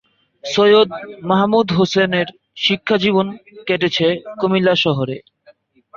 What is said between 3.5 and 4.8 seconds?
কেটেছে কুমিল্লা